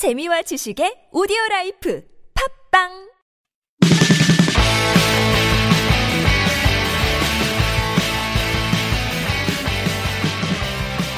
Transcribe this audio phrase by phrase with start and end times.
[0.00, 2.02] 재미와 지식의 오디오 라이프
[2.70, 2.88] 팟빵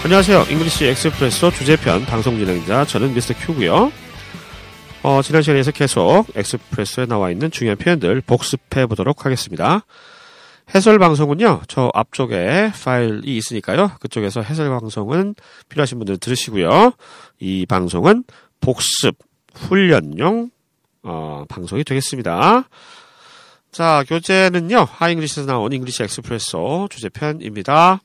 [0.03, 0.47] 안녕하세요.
[0.51, 3.35] English Expresso 주제편 방송 진행자 저는 Mr.
[3.47, 3.93] Q고요.
[5.05, 9.87] 어, 지난 시간에서 계속 Expresso에 나와 있는 중요한 표현들 복습해 보도록 하겠습니다.
[10.75, 13.93] 해설 방송은요, 저 앞쪽에 파일이 있으니까요.
[14.01, 15.37] 그쪽에서 해설 방송은
[15.69, 16.95] 필요하신 분들 들으시고요.
[17.39, 18.25] 이 방송은
[18.63, 19.19] 복습,
[19.55, 20.51] 훈련용,
[21.03, 22.69] 어, 방송이 되겠습니다.
[23.73, 28.01] 자, 교재는요, 하잉글리시에서 나온 English Expresso 주제편입니다.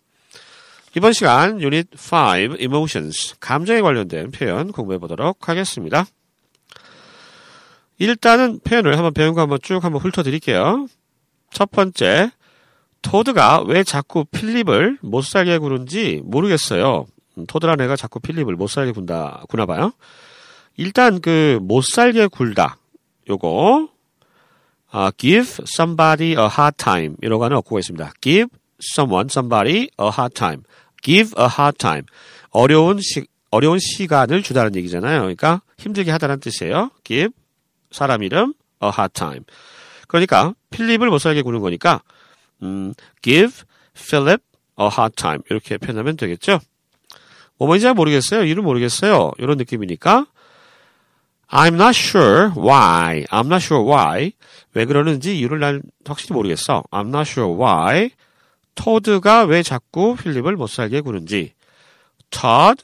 [0.95, 6.05] 이번 시간 유닛 5 emotions 감정에 관련된 표현 공부해 보도록 하겠습니다.
[7.99, 10.87] 일단은 표현을 한번 배운 거 한번 쭉 한번 훑어 드릴게요.
[11.51, 12.31] 첫 번째
[13.01, 17.05] 토드가 왜 자꾸 필립을 못 살게 구는지 모르겠어요.
[17.37, 19.93] 음, 토드란 애가 자꾸 필립을 못 살게 군다 구나 봐요.
[20.77, 22.77] 일단 그 못 살게 굴다
[23.29, 23.89] 요거
[24.89, 28.13] 아, give somebody a hard time 이라고 하는 어구가 있습니다.
[28.21, 28.47] give
[28.81, 30.63] someone, somebody a hard time.
[31.03, 32.05] give a hard time.
[32.51, 35.19] 어려운 시, 어려운 시간을 주다는 얘기잖아요.
[35.21, 36.91] 그러니까 힘들게 하다는 뜻이에요.
[37.03, 37.33] give
[37.91, 39.43] 사람 이름 a hard time.
[40.07, 42.01] 그러니까 필립을 못 살게 구는 거니까
[42.63, 44.41] 음, give Philip
[44.79, 46.59] a hard time 이렇게 표현하면 되겠죠.
[47.57, 48.45] 뭐뭐인지 잘 모르겠어요.
[48.45, 49.31] 이름 모르겠어요.
[49.37, 50.27] 이런 느낌이니까
[51.49, 53.25] I'm not sure why.
[53.31, 54.33] I'm not sure why.
[54.73, 56.83] 왜 그러는지 이유를 난 확실히 모르겠어.
[56.91, 58.11] I'm not sure why.
[58.75, 61.53] 토드가 왜 자꾸 필립을 못 살게 구는지.
[62.29, 62.83] Todd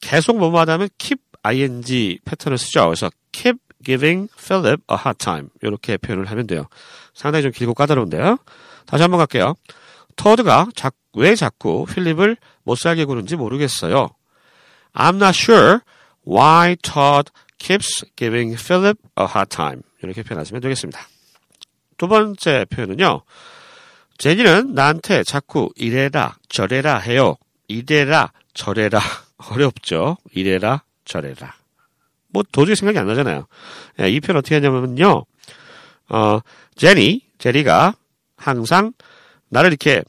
[0.00, 2.86] 계속 뭐뭐 하면 keep ing 패턴을 쓰죠.
[2.86, 5.48] 그래서 keep giving Philip a hard time.
[5.62, 6.66] 이렇게 표현을 하면 돼요.
[7.14, 8.38] 상당히 좀 길고 까다로운데요.
[8.86, 9.54] 다시 한번 갈게요.
[10.16, 14.10] 토드가 자, 왜 자꾸 필립을 못 살게 구는지 모르겠어요.
[14.94, 15.80] I'm not sure
[16.26, 19.82] why Todd keeps giving Philip a hard time.
[20.02, 21.00] 이렇게 표현하시면 되겠습니다.
[21.96, 23.22] 두 번째 표현은요.
[24.18, 27.36] 제니는 나한테 자꾸 이래라 저래라 해요.
[27.68, 29.00] 이래라 저래라
[29.50, 30.16] 어렵죠.
[30.32, 31.54] 이래라 저래라.
[32.28, 33.46] 뭐 도저히 생각이 안 나잖아요.
[34.00, 35.24] 예, 이 표현 어떻게 하냐면요.
[36.08, 36.40] 어,
[36.76, 37.94] 제니, 제리가
[38.36, 38.92] 항상
[39.48, 40.02] 나를 이렇게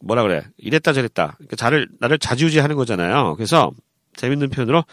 [0.00, 3.34] 뭐라 그래 이랬다 저랬다 그러니까 나를 나를 자주지하는 거잖아요.
[3.36, 3.72] 그래서
[4.16, 4.84] 재밌는 표현으로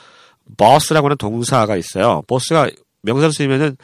[0.57, 2.21] boss라고 하는 동사가 있어요.
[2.27, 2.69] 보스가
[3.01, 3.77] 명사로 쓰이면은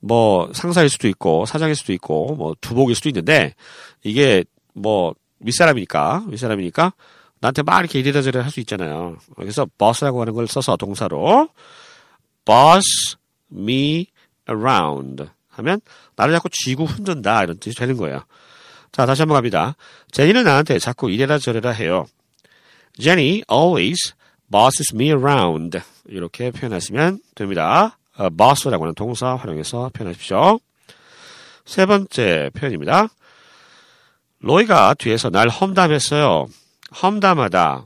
[0.00, 3.54] 뭐 상사일 수도 있고 사장일 수도 있고 뭐 두목일 수도 있는데
[4.02, 6.92] 이게 뭐 윗사람이니까 윗사람이니까
[7.40, 9.16] 나한테 막 이렇게 이래라 저래라 할수 있잖아요.
[9.36, 11.48] 그래서 boss라고 하는 걸 써서 동사로
[12.44, 13.16] boss
[13.52, 14.06] me
[14.48, 15.80] around 하면
[16.16, 18.24] 나를 자꾸 쥐고 흔든다 이런 뜻이 되는 거예요.
[18.92, 19.76] 자 다시 한번 갑니다.
[20.12, 22.06] 제니는 나한테 자꾸 이래라 저래라 해요.
[22.98, 24.14] Jenny always
[24.50, 27.98] bosses me around 이렇게 표현하시면 됩니다.
[28.16, 30.58] 어, boss라고 하는 동사 활용해서 표현하십시오.
[31.64, 33.08] 세 번째 표현입니다.
[34.40, 36.46] 로이가 뒤에서 날 험담했어요.
[37.02, 37.84] 험담하다.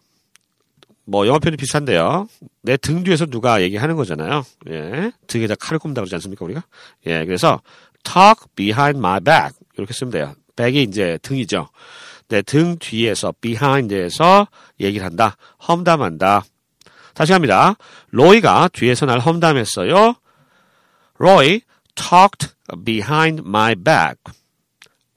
[1.04, 2.28] 뭐 영어 표현이 비슷한데요.
[2.62, 4.44] 내 등 뒤에서 누가 얘기하는 거잖아요.
[4.70, 5.10] 예.
[5.26, 6.62] 등에다 칼을 꼽는다 그러지 않습니까, 우리가?
[7.06, 7.24] 예.
[7.24, 7.60] 그래서
[8.04, 10.34] talk behind my back 이렇게 쓰면 돼요.
[10.54, 11.68] back이 이제 등이죠.
[12.32, 14.48] 내등 뒤에서 behind에서
[14.80, 15.36] 얘기를 한다.
[15.68, 16.44] 험담한다.
[17.14, 17.74] 다시 합니다.
[18.10, 20.14] 로이가 뒤에서 날 험담했어요.
[21.20, 21.60] Roy
[21.94, 22.54] talked
[22.84, 24.16] behind my back.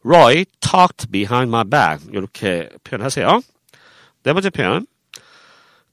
[0.04, 2.06] Roy talked behind my back.
[2.12, 3.40] 이렇게 표현하세요.
[4.24, 4.86] 네 번째 표현.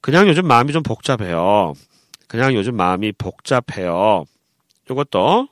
[0.01, 1.73] 그냥 요즘 마음이 좀 복잡해요.
[2.27, 4.25] 그냥 요즘 마음이 복잡해요.
[4.91, 5.47] 이것도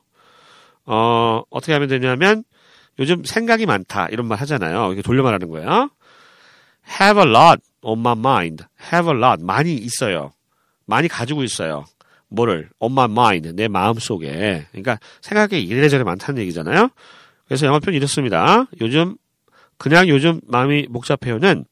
[0.86, 2.44] 어, 어떻게 하면 되냐면
[3.02, 4.88] 요즘 생각이 많다 이런 말 하잖아요.
[4.88, 5.90] 이렇게 돌려 말하는 거예요.
[7.02, 8.64] Have a lot on my mind.
[8.94, 10.32] Have a lot 많이 있어요.
[10.86, 11.86] 많이 가지고 있어요.
[12.30, 14.68] 뭐를 on my mind 내 마음 속에.
[14.72, 16.90] 그러니까 생각이 이래저래 많다는 얘기잖아요.
[17.48, 18.68] 그래서 영어 표현 이렇습니다.
[18.80, 19.18] 요즘
[19.78, 21.66] 그냥 요즘 마음이 복잡해요는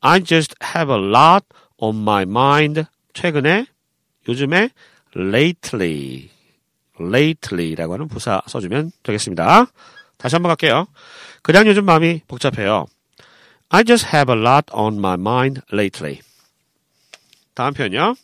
[0.00, 1.46] I just have a lot
[1.78, 2.84] on my mind.
[3.14, 3.66] 최근에
[4.28, 4.68] 요즘에
[5.16, 6.28] lately
[7.00, 9.66] lately라고 하는 부사 써주면 되겠습니다.
[10.18, 10.86] 다시 한번 갈게요.
[11.42, 12.86] 그냥 요즘 마음이 복잡해요.
[13.70, 16.20] I just have a lot on my mind lately.
[17.54, 18.14] 다음 표현요.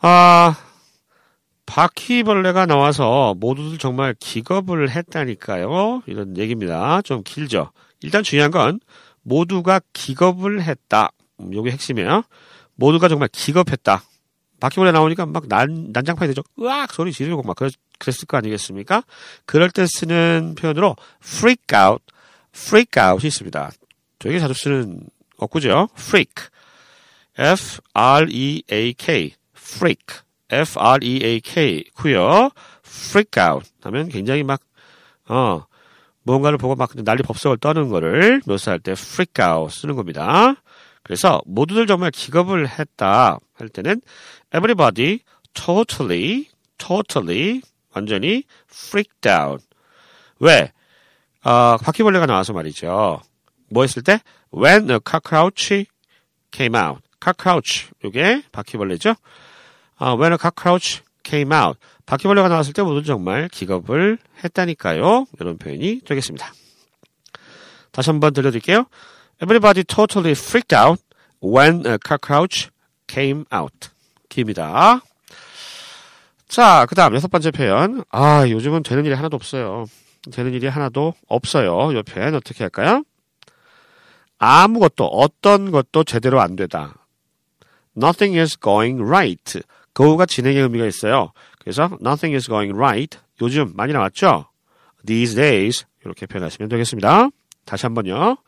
[0.00, 0.56] 아,
[1.66, 6.02] 바퀴벌레가 나와서 모두들 정말 기겁을 했다니까요.
[6.06, 7.02] 이런 얘기입니다.
[7.02, 7.72] 좀 길죠.
[8.00, 8.80] 일단 중요한 건
[9.22, 11.10] 모두가 기겁을 했다.
[11.40, 12.22] 음, 요게 핵심이에요.
[12.74, 14.02] 모두가 정말 기겁했다.
[14.60, 16.42] 바퀴벌레 나오니까 막 난, 난장판이 되죠.
[16.60, 16.92] 으악!
[16.92, 19.02] 소리 지르고 막 그랬, 그랬을 거 아니겠습니까?
[19.46, 22.04] 그럴 때 쓰는 표현으로 freak out,
[22.54, 23.70] freak out이 있습니다.
[24.18, 25.00] 되게 자주 쓰는
[25.38, 25.88] 어구죠.
[25.96, 26.48] freak.
[27.38, 29.34] F-R-E-A-K.
[29.56, 32.50] freak, F-R-E-A-K 고요.
[32.84, 34.60] freak out 하면 굉장히 막,
[35.28, 35.64] 어,
[36.22, 40.56] 뭔가를 보고 막 난리 법석을 떠는 거를 묘사할 때 freak out 쓰는 겁니다.
[41.02, 44.00] 그래서 모두들 정말 기겁을 했다 할 때는
[44.54, 45.20] everybody
[45.54, 47.62] totally, totally
[47.94, 49.64] 완전히 freaked out.
[50.38, 50.72] 왜?
[51.44, 53.20] 어, 바퀴벌레가 나와서 말이죠.
[53.70, 54.20] 뭐 했을 때?
[54.54, 55.86] When a cockroach
[56.50, 57.02] came out.
[57.22, 57.88] cockroach.
[58.04, 59.14] 요게 바퀴벌레죠.
[59.98, 61.78] 어, when a cockroach came out.
[62.06, 65.26] 바퀴벌레가 나왔을 때 모두 정말 기겁을 했다니까요.
[65.40, 66.52] 이런 표현이 되겠습니다.
[67.92, 68.86] 다시 한번 들려드릴게요.
[69.40, 71.00] Everybody totally freaked out
[71.40, 72.70] when a cockroach
[73.06, 73.90] came out.
[74.28, 75.00] 기입니다.
[76.48, 78.04] 자, 그 다음 여섯 번째 표현.
[78.10, 79.86] 아, 요즘은 되는 일이 하나도 없어요.
[80.32, 81.92] 되는 일이 하나도 없어요.
[81.92, 83.04] 이 표현 어떻게 할까요?
[84.38, 86.94] 아무것도, 어떤 것도 제대로 안 되다.
[87.96, 89.60] Nothing is going right.
[89.94, 91.32] go가 진행의 의미가 있어요.
[91.58, 93.18] 그래서 nothing is going right.
[93.40, 94.46] 요즘 많이 나왔죠?
[95.06, 95.84] these days.
[96.04, 97.28] 이렇게 표현하시면 되겠습니다.
[97.64, 98.38] 다시 한번요.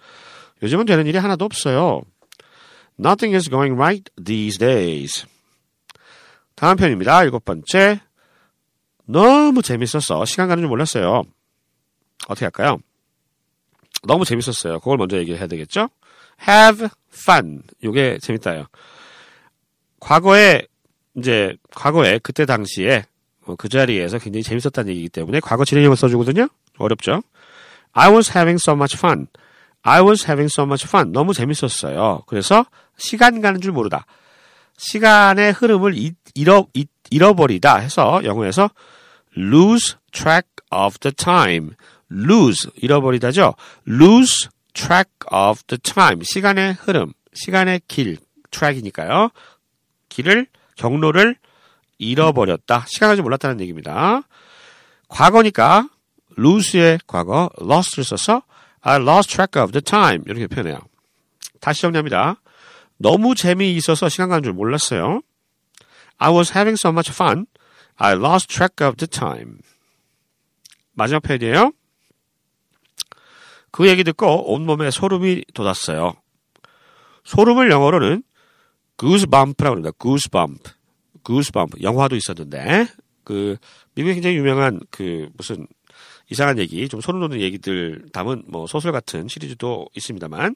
[0.62, 2.02] 요즘은 되는 일이 하나도 없어요.
[2.98, 5.26] Nothing is going right these days.
[6.54, 7.24] 다음 편입니다.
[7.24, 8.00] 일곱 번째.
[9.06, 10.24] 너무 재밌었어.
[10.24, 11.22] 시간 가는 줄 몰랐어요.
[12.28, 12.78] 어떻게 할까요?
[14.02, 14.78] 너무 재밌었어요.
[14.80, 15.88] 그걸 먼저 얘기해야 되겠죠?
[16.46, 17.62] have fun.
[17.82, 18.66] 요게 재밌다요.
[19.98, 20.62] 과거에
[21.16, 23.04] 이제 과거에 그때 당시에
[23.58, 26.48] 그 자리에서 굉장히 재밌었다는 얘기이기 때문에 과거 진행형을 써주거든요.
[26.78, 27.22] 어렵죠?
[27.92, 29.26] I was having so much fun.
[29.82, 31.12] I was having so much fun.
[31.12, 32.22] 너무 재밌었어요.
[32.26, 32.66] 그래서
[32.96, 34.06] 시간 가는 줄 모르다.
[34.76, 35.94] 시간의 흐름을
[36.34, 36.66] 잃어,
[37.10, 38.70] 잃어버리다 해서 영어에서
[39.36, 41.70] lose track of the time.
[42.10, 43.54] lose 잃어버리다죠.
[43.88, 46.24] lose track of the time.
[46.24, 48.18] 시간의 흐름, 시간의 길,
[48.50, 49.30] track이니까요.
[50.08, 51.36] 길을 경로를
[51.98, 52.84] 잃어버렸다.
[52.88, 54.22] 시간 가지 몰랐다는 얘기입니다.
[55.08, 55.88] 과거니까
[56.38, 58.42] lose의 과거 lost를 써서
[58.82, 60.78] I lost track of the time 이렇게 표현해요.
[61.60, 62.40] 다시 정리합니다.
[62.96, 65.22] 너무 재미있어서 시간 가는 줄 몰랐어요.
[66.18, 67.46] I was having so much fun.
[67.96, 69.58] I lost track of the time.
[70.92, 71.72] 마지막 표현이에요.
[73.70, 76.14] 그 얘기 듣고 온몸에 소름이 돋았어요.
[77.24, 78.22] 소름을 영어로는
[78.98, 79.90] goosebump라고 합니다.
[80.00, 80.62] goosebump.
[81.24, 81.82] goosebump.
[81.82, 82.88] 영화도 있었는데,
[83.24, 83.56] 그,
[83.94, 85.66] 미국에 굉장히 유명한 그, 무슨,
[86.30, 90.54] 이상한 얘기, 좀 소름 돋는 얘기들 담은 뭐 소설 같은 시리즈도 있습니다만,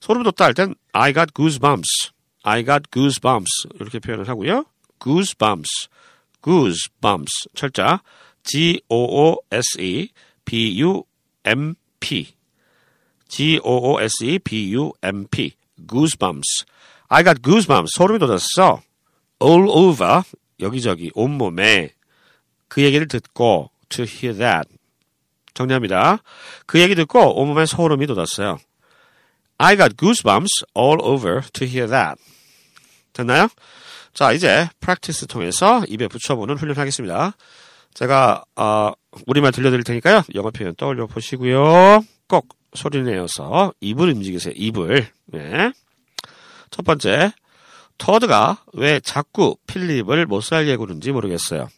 [0.00, 2.10] 소름 돋다 할 땐 I got goosebumps.
[2.42, 3.68] I got goosebumps.
[3.74, 4.64] 이렇게 표현을 하고요.
[4.98, 5.88] goosebumps.
[6.42, 7.48] goosebumps.
[7.54, 8.02] 철자.
[8.44, 10.08] G-O-O-S-E
[10.44, 12.34] B-U-M-P.
[13.28, 15.52] G-O-O-S-E B-U-M-P.
[15.86, 16.66] goosebumps.
[17.08, 17.92] I got goosebumps.
[17.94, 18.82] 소름이 돋았어.
[19.40, 20.22] all over.
[20.58, 21.12] 여기저기.
[21.14, 21.90] 온몸에.
[22.68, 24.68] 그 얘기를 듣고 to hear that.
[25.54, 26.18] 정리합니다.
[26.66, 28.58] 그 얘기 듣고 온몸에 소름이 돋았어요.
[29.58, 32.20] I got goosebumps all over to hear that.
[33.12, 33.48] 됐나요?
[34.14, 37.32] 자, 이제 practice 통해서 입에 붙여보는 훈련하겠습니다.
[37.94, 38.92] 제가 어,
[39.26, 40.22] 우리말 들려드릴 테니까요.
[40.34, 42.04] 영어 표현 떠올려 보시고요.
[42.28, 44.54] 꼭 소리 내어서 입을 움직이세요.
[44.56, 45.08] 입을.
[45.26, 45.72] 네.
[46.70, 47.32] 첫 번째,
[47.98, 51.68] 터드가 왜 자꾸 필립을 못 살게 구는지 모르겠어요.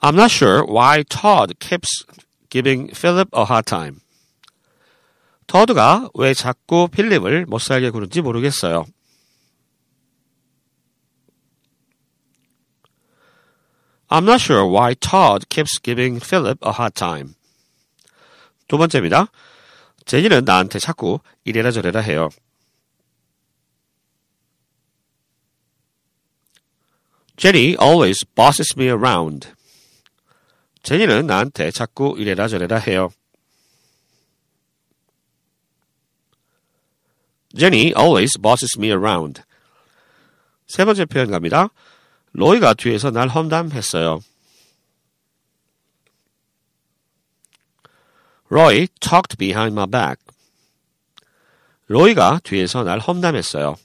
[0.00, 2.04] I'm not sure why Todd keeps
[2.50, 4.00] giving Philip a hard time.
[5.46, 8.86] 터드가 왜 자꾸 필립을 못 살게 구는지 모르겠어요.
[14.08, 17.34] I'm not sure why Todd keeps giving Philip a hard time.
[18.68, 19.26] 두 번째입니다.
[20.04, 22.28] 제니는 나한테 자꾸 이래라 저래라 해요.
[27.36, 29.52] Jenny always bosses me around.
[30.83, 33.09] 제니는 나한테 자꾸 이래라 저래라 해요.
[37.55, 39.41] Jenny always bosses me around.
[40.67, 41.69] 세 번째 표현 갑니다.
[42.33, 44.21] 로이가 뒤에서 날 험담했어요.
[48.51, 50.23] Roy talked behind my back.
[51.87, 53.75] 로이가 뒤에서 날 험담했어요.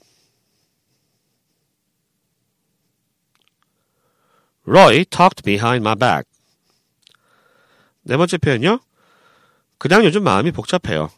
[4.67, 6.34] Roy talked behind my back.
[8.05, 8.79] 네 번째 표현요.
[9.79, 11.09] 그냥 요즘 마음이 복잡해요.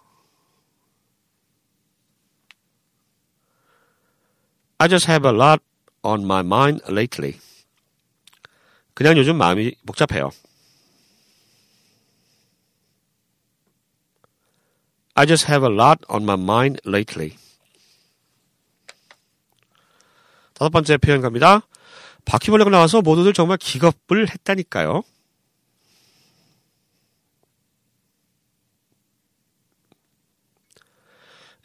[4.77, 5.61] I just have a lot
[6.01, 7.39] on my mind lately.
[8.93, 10.31] 그냥 요즘 마음이 복잡해요.
[15.13, 17.37] I just have a lot on my mind lately.
[20.53, 21.67] 다섯 번째 표현 갑니다.
[22.23, 25.03] 바퀴벌레가 나와서 모두들 정말 기겁을 했다니까요.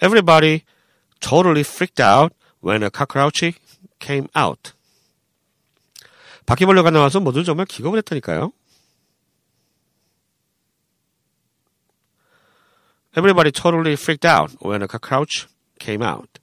[0.02, 0.64] Everybody
[1.20, 3.54] totally freaked out when a cockroach
[4.00, 4.72] came out.
[6.44, 8.52] 바퀴벌레가 나와서 모두들 정말 기겁을 했다니까요.
[13.16, 15.46] Everybody totally freaked out when a cockroach
[15.78, 16.40] came out.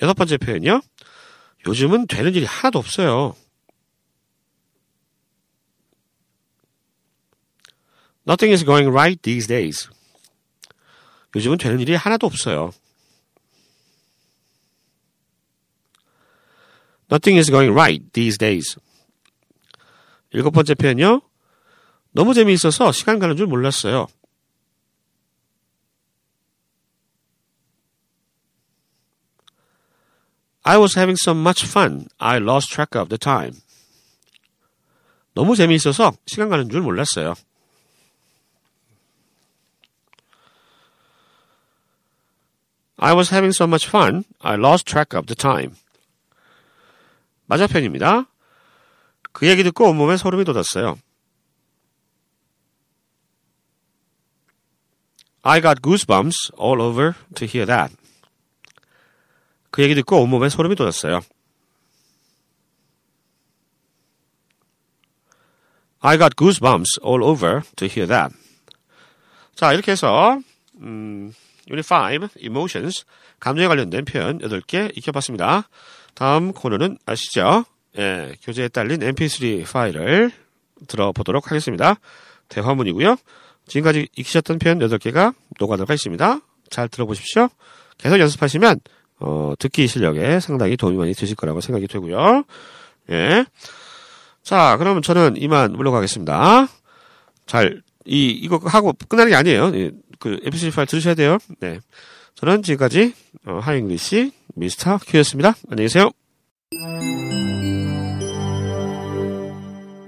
[0.00, 0.82] 여섯 번째 표현이요.
[1.66, 3.34] 요즘은 되는 일이 하나도 없어요.
[8.28, 9.88] Nothing is going right these days.
[11.34, 12.72] 요즘은 되는 일이 하나도 없어요.
[17.10, 18.76] Nothing is going right these days.
[20.30, 21.22] 일곱 번째 표현요.
[22.12, 24.06] 너무 재미있어서 시간 가는 줄 몰랐어요.
[30.64, 32.08] I was having so much fun.
[32.18, 33.52] I lost track of the time.
[35.32, 37.34] 너무 재미있어서 시간 가는 줄 몰랐어요.
[42.97, 44.25] I was having so much fun.
[44.41, 45.75] I lost track of the time.
[47.47, 48.27] 맞아편입니다.
[49.33, 50.97] 그 얘기 듣고 온몸에 소름이 돋았어요.
[55.43, 57.95] I got goosebumps all over to hear that.
[59.71, 61.21] 그 얘기 듣고 온몸에 소름이 돋았어요.
[66.01, 68.35] I got goosebumps all over to hear that.
[69.55, 70.39] 자, 이렇게 해서
[70.79, 71.33] 음,
[71.70, 73.04] Unit 5, Emotions,
[73.40, 75.68] 감정에 관련된 표현 8개 익혀봤습니다.
[76.14, 77.64] 다음 코너는 아시죠?
[77.98, 80.30] 예, 교재에 딸린 mp3 파일을
[80.86, 81.96] 들어보도록 하겠습니다.
[82.48, 83.16] 대화문이고요.
[83.66, 86.40] 지금까지 익히셨던 표현 8개가 녹아들어가 있습니다.
[86.70, 87.48] 잘 들어보십시오.
[87.98, 88.80] 계속 연습하시면
[89.18, 92.44] 어, 듣기 실력에 상당히 도움이 많이 되실 거라고 생각이 되고요.
[93.10, 93.46] 예.
[94.42, 96.68] 자, 그러면 저는 이만 물러가겠습니다.
[97.46, 99.72] 잘, 이, 이거 하고 끝나는 게 아니에요.
[99.74, 101.37] 예, 그, mp3 파일 들으셔야 돼요.
[101.59, 101.79] 네.
[102.35, 103.13] 저는 지금까지,
[103.45, 105.55] 어, 하잉글리시 미스터 큐였습니다.
[105.69, 106.11] 안녕히 계세요.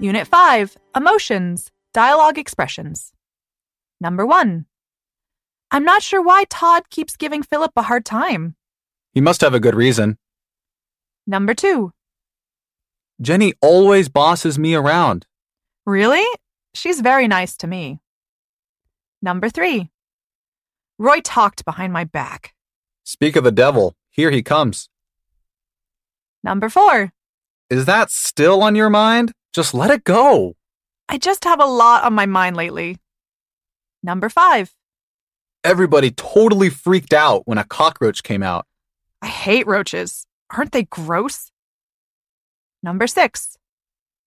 [0.00, 3.12] Unit 5 Emotions, Dialogue Expressions.
[4.00, 4.66] Number 1.
[5.70, 8.54] I'm not sure why Todd keeps giving Philip a hard time.
[9.12, 10.18] He must have a good reason.
[11.26, 11.92] Number 2.
[13.20, 15.26] Jenny always bosses me around.
[15.86, 16.26] Really?
[16.74, 18.00] She's very nice to me.
[19.22, 19.88] Number 3.
[20.99, 22.53] Roy talked behind my back.
[23.05, 24.89] Speak of the devil, here he comes.
[26.43, 27.13] Number 4.
[27.69, 29.31] Is that still on your mind?
[29.53, 30.57] Just let it go.
[31.07, 32.97] I just have a lot on my mind lately.
[34.03, 34.75] Number 5.
[35.63, 38.67] Everybody totally freaked out when a cockroach came out.
[39.21, 40.25] I hate roaches.
[40.49, 41.49] Aren't they gross?
[42.83, 43.57] Number 6.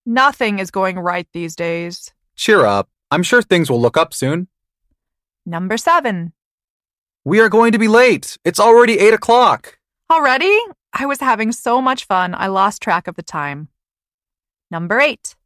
[0.07, 2.15] Nothing is going right these days.
[2.35, 2.89] Cheer up.
[3.11, 4.49] I'm sure things will look up soon.
[5.45, 6.33] Number 7.
[7.25, 8.37] We are going to be late.
[8.45, 9.79] It's already 8 o'clock.
[10.11, 10.59] Already?
[10.93, 13.69] I was having so much fun, I lost track of the time.
[14.73, 15.37] Number 8.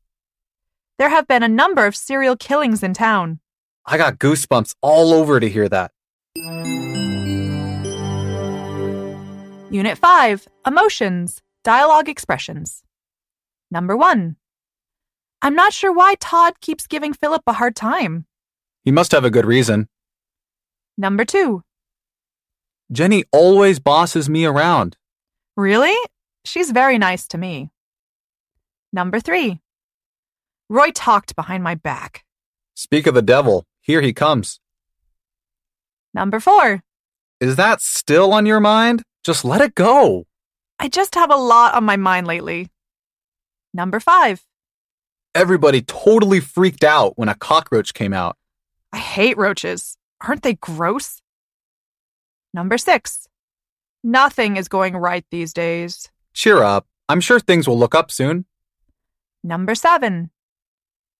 [0.99, 3.41] There have been a number of serial killings in town.
[3.85, 5.93] I got goosebumps all over to hear that.
[9.71, 12.83] Unit 5 Emotions, Dialogue Expressions.
[13.71, 14.37] Number 1.
[15.43, 18.25] I'm not sure why Todd keeps giving Philip a hard time.
[18.83, 19.89] He must have a good reason.
[20.97, 21.63] Number 2.
[22.93, 24.97] Jenny always bosses me around.
[25.57, 25.97] Really?
[26.45, 27.71] She's very nice to me.
[28.93, 29.61] Number 3.
[30.69, 32.25] Roy talked behind my back.
[32.75, 34.61] Speak of the devil, here he comes.
[36.15, 36.83] Number 4.
[37.41, 39.03] Is that still on your mind?
[39.25, 40.27] Just let it go.
[40.79, 42.69] I just have a lot on my mind lately.
[43.75, 44.45] Number 5.
[45.35, 48.37] Everybody totally freaked out when a cockroach came out.
[48.93, 49.99] I hate roaches.
[50.27, 51.21] Aren't they gross?
[52.57, 53.29] Number 6.
[54.03, 56.09] Nothing is going right these days.
[56.33, 56.87] Cheer up.
[57.07, 58.47] I'm sure things will look up soon.
[59.45, 60.31] Number 7.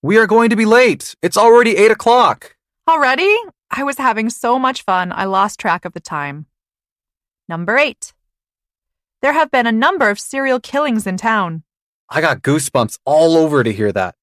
[0.01, 1.15] We are going to be late.
[1.21, 2.57] It's already 8 o'clock.
[2.89, 3.37] Already?
[3.71, 6.47] I was having so much fun, I lost track of the time.
[7.51, 8.15] Number 8.
[9.21, 11.65] There have been a number of serial killings in town.
[12.09, 14.15] I got goosebumps all over to hear that.